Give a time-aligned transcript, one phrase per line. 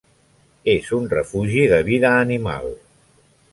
[0.73, 2.69] És un refugi de vida animal.